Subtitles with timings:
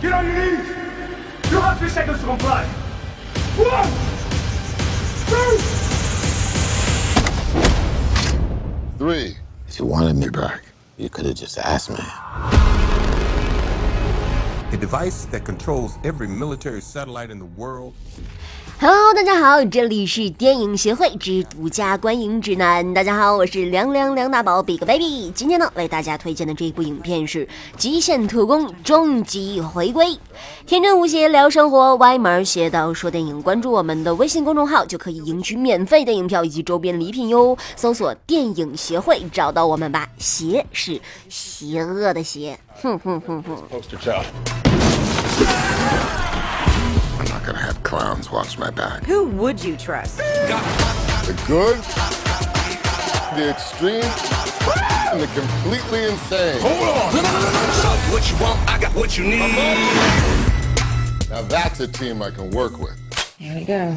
[0.00, 0.66] Get on your knees.
[1.50, 2.64] You have three seconds to comply.
[3.56, 3.90] One,
[5.28, 5.58] two.
[8.96, 9.36] Three.
[9.68, 10.62] If you wanted me back,
[10.96, 11.98] you could have just asked me.
[14.72, 17.92] A device that controls every military satellite in the world
[18.82, 22.94] Hello，大家好，这里是电影协会之独家观影指南。
[22.94, 25.30] 大家好，我是凉凉梁大宝 Big Baby。
[25.34, 27.44] 今天呢，为大家推荐的这一部影片是
[27.76, 30.06] 《极限特工：终极回归》。
[30.64, 33.42] 天真无邪聊生活，歪门邪道说电影。
[33.42, 37.58] 关注我们的微信公众号就可以赢取免费电影票以及周边礼品哟。
[37.76, 40.08] 搜索“电影协会”找到我们吧。
[40.16, 42.58] 邪是邪恶的邪。
[42.80, 43.44] 哼哼哼。
[47.30, 49.04] I'm not gonna have clowns watch my back.
[49.04, 50.16] Who would you trust?
[50.16, 51.78] The good,
[53.36, 54.02] the extreme,
[55.12, 56.60] and the completely insane.
[56.60, 57.12] Hold on!
[57.72, 59.38] Stop what you want, I got what you need.
[61.30, 62.98] Now that's a team I can work with.
[63.38, 63.96] Here we go.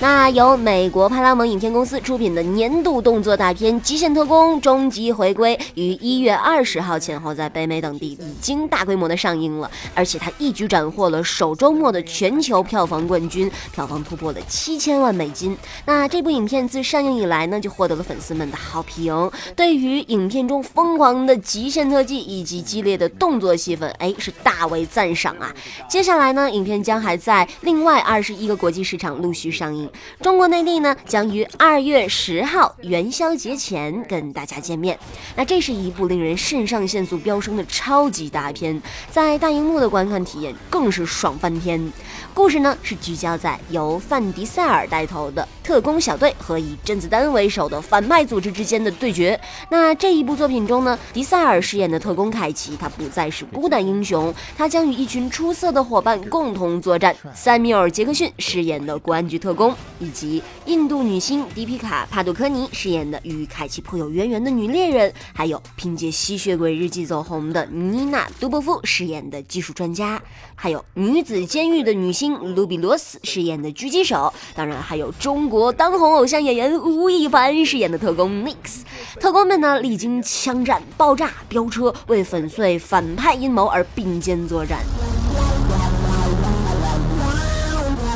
[0.00, 15.54] 那由美国派拉蒙影片公司出品的年度动作大片《极限特工：终极回归》于一月二十号前后在北美等地已经大规模的上映了，而且它一举斩获了首周末的全球票房冠军，票房突破了七千万美金。
[15.84, 19.30] 那这部影片自上映以来呢，就获得了粉丝们的好评。
[19.54, 25.54] 对于影片中疯狂的极限特技以及激烈的动作戏份，哎，是大为赞赏啊！
[25.90, 29.89] 接下来呢，影片将还在另外二十一个国际市场陆续上映。
[30.20, 34.98] 中国内地呢，将于二月十号元宵节前跟大家见面。
[35.36, 41.92] 那这是一部令人肾上腺素飙升的超级大片，在大荧幕的观看体验更是爽翻天。
[42.32, 49.38] 故事呢是聚焦在由范迪塞尔带头的特工小队和以甄子丹为首的反派组织之间的对决。
[49.68, 57.14] 那这一部作品中呢，迪塞尔饰演的特工凯奇，他不再是孤胆英雄，他将与一群出色的伙伴共同作战。
[57.34, 59.74] 塞缪尔·杰克逊饰演的公安局特工。
[59.98, 70.20] 以及印度女星迪皮卡·帕杜科尼饰演的与凯奇颇有渊源的女猎人，还有凭借《吸血鬼日记》走红的妮娜·杜波夫饰演的技术专家，
[70.54, 78.82] 还有女子监狱的女星卢比罗斯饰演的狙击手，当然还有中国当红偶像演员吴亦凡饰演的特工 Nix。
[79.20, 84.78] 特工们呢，历经枪战、爆炸、飙车，为粉碎反派阴谋而并肩作战。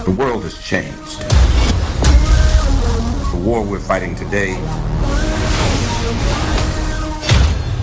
[0.05, 1.54] The world has changed.
[3.35, 4.55] The war we're fighting today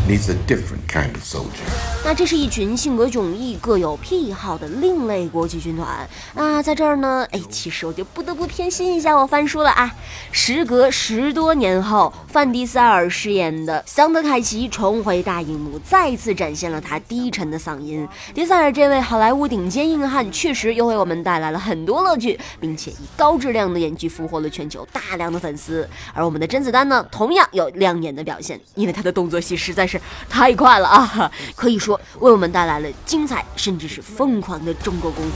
[0.07, 1.65] needs a different kind of soldier.
[2.03, 6.07] 那这是一群性格迥异、各有癖好的另类国际军团。
[6.33, 9.93] 那在这儿呢，哎，其实我就不得不偏心一下我范叔了啊！
[10.31, 18.07] 时隔十多年后，范迪塞尔饰演的桑德凯奇重回大荧幕，再次展现了他低沉的嗓音。
[18.33, 25.87] 迪塞尔这位好莱坞顶尖硬汉，确实又为我们带来了很多乐趣，并且以高质量的演技俘获了全球大量的粉丝。
[26.13, 31.31] 而我们的甄子丹呢，同样有亮眼的表现，因为他的动作戏实在是太快了啊！
[31.55, 31.99] 可以说。
[32.19, 35.31] 为我们带来了精彩甚至是疯狂的中国功夫。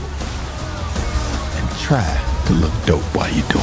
[1.86, 2.02] Try
[2.46, 3.62] to look dope while you do it.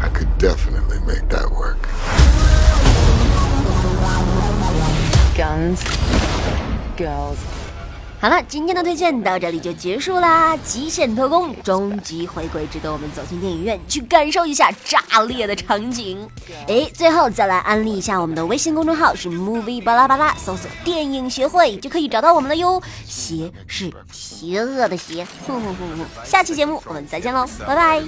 [0.00, 1.78] I could definitely make that work.
[5.36, 5.82] Guns,
[6.96, 7.61] girls.
[8.22, 10.56] 好了，今天的推荐到这里就结束啦！
[10.58, 16.24] 极限特工终极回归，值得我们走进电影院去感受一下炸裂的场景。
[16.68, 22.80] 哎，最后再来安利一下我们的微信公众号是 movie 巴拉巴拉，搜索电影学会就可以找到我们了哟。
[23.04, 26.06] 邪是邪恶的邪，哼哼哼哼。
[26.24, 28.02] 下期节目我们再见喽，拜拜。